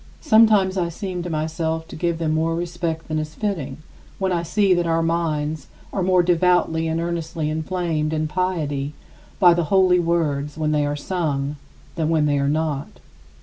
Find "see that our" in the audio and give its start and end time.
4.41-5.03